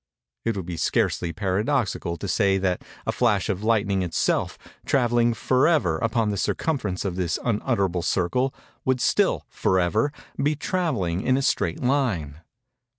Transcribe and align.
It 0.45 0.57
would 0.57 0.79
scarcely 0.79 1.29
be 1.29 1.33
paradoxical 1.33 2.17
to 2.17 2.27
say 2.27 2.57
that 2.57 2.81
a 3.05 3.11
flash 3.11 3.49
of 3.49 3.63
lightning 3.63 4.01
itself, 4.01 4.57
travelling 4.83 5.35
forever 5.35 5.99
upon 5.99 6.31
the 6.31 6.37
circumference 6.37 7.05
of 7.05 7.17
this 7.17 7.37
unutterable 7.45 8.01
circle, 8.01 8.51
would 8.83 8.99
still, 8.99 9.45
forever, 9.47 10.11
be 10.41 10.55
travelling 10.55 11.21
in 11.21 11.37
a 11.37 11.43
straight 11.43 11.83
line. 11.83 12.37